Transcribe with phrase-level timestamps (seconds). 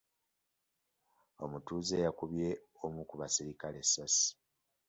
[1.43, 2.49] Omutuuze yakubye
[2.83, 4.27] omu ku baserikale essaasi.